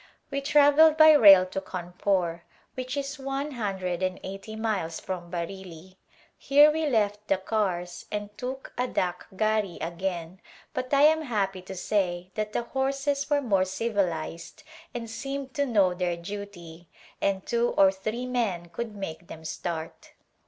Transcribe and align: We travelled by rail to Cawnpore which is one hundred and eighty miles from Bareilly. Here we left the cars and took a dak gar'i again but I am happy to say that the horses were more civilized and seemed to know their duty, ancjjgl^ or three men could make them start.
We 0.31 0.41
travelled 0.41 0.97
by 0.97 1.11
rail 1.11 1.45
to 1.45 1.61
Cawnpore 1.61 2.41
which 2.73 2.97
is 2.97 3.19
one 3.19 3.51
hundred 3.51 4.01
and 4.01 4.19
eighty 4.23 4.55
miles 4.55 4.99
from 4.99 5.29
Bareilly. 5.29 5.95
Here 6.39 6.71
we 6.71 6.87
left 6.87 7.27
the 7.27 7.37
cars 7.37 8.07
and 8.11 8.35
took 8.35 8.73
a 8.79 8.87
dak 8.87 9.27
gar'i 9.35 9.77
again 9.79 10.41
but 10.73 10.91
I 10.91 11.03
am 11.03 11.21
happy 11.21 11.61
to 11.61 11.75
say 11.75 12.31
that 12.33 12.51
the 12.51 12.63
horses 12.63 13.29
were 13.29 13.43
more 13.43 13.63
civilized 13.63 14.63
and 14.91 15.07
seemed 15.07 15.53
to 15.53 15.67
know 15.67 15.93
their 15.93 16.17
duty, 16.17 16.89
ancjjgl^ 17.21 17.75
or 17.77 17.91
three 17.91 18.25
men 18.25 18.69
could 18.69 18.95
make 18.95 19.27
them 19.27 19.45
start. 19.45 20.13